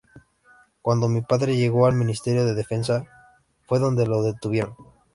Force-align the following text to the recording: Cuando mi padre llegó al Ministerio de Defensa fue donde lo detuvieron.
Cuando 0.81 1.07
mi 1.07 1.21
padre 1.21 1.55
llegó 1.57 1.85
al 1.85 1.93
Ministerio 1.93 2.43
de 2.43 2.55
Defensa 2.55 3.05
fue 3.67 3.77
donde 3.77 4.07
lo 4.07 4.23
detuvieron. 4.23 4.75